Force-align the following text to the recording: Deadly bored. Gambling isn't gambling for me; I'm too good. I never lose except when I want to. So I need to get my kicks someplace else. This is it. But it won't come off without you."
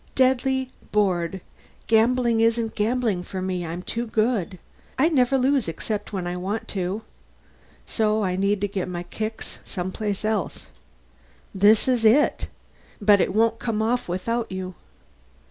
Deadly 0.15 0.71
bored. 0.91 1.41
Gambling 1.85 2.41
isn't 2.41 2.73
gambling 2.73 3.21
for 3.21 3.39
me; 3.39 3.63
I'm 3.63 3.83
too 3.83 4.07
good. 4.07 4.57
I 4.97 5.09
never 5.09 5.37
lose 5.37 5.67
except 5.67 6.11
when 6.11 6.25
I 6.25 6.37
want 6.37 6.67
to. 6.69 7.03
So 7.85 8.23
I 8.23 8.35
need 8.35 8.61
to 8.61 8.67
get 8.67 8.87
my 8.89 9.03
kicks 9.03 9.59
someplace 9.63 10.25
else. 10.25 10.65
This 11.53 11.87
is 11.87 12.03
it. 12.03 12.47
But 12.99 13.21
it 13.21 13.31
won't 13.31 13.59
come 13.59 13.79
off 13.83 14.09
without 14.09 14.51
you." 14.51 14.73